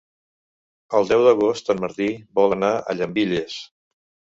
[1.01, 2.11] El deu d'agost en Martí
[2.41, 3.65] vol anar a Llambilles.